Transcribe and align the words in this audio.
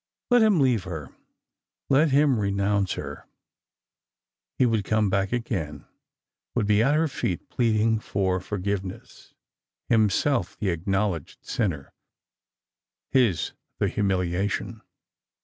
Let 0.31 0.41
him 0.41 0.59
leave 0.59 0.85
her; 0.85 1.13
let 1.87 2.09
him 2.09 2.39
renounce 2.39 2.93
her. 2.93 3.27
He 4.57 4.65
would 4.65 4.83
come 4.83 5.11
back 5.11 5.31
again, 5.31 5.85
would 6.55 6.65
be 6.65 6.81
at 6.81 6.95
her 6.95 7.07
feet 7.07 7.47
pleading 7.49 7.99
for 7.99 8.39
for 8.39 8.57
giveness, 8.57 9.35
himself 9.89 10.57
the 10.57 10.69
acknowledged 10.69 11.45
sinner, 11.45 11.93
his 13.11 13.53
the 13.77 13.89
humiliation. 13.89 14.81